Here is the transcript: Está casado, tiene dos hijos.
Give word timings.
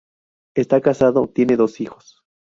Está 0.55 0.81
casado, 0.81 1.27
tiene 1.29 1.57
dos 1.57 1.79
hijos. 1.79 2.23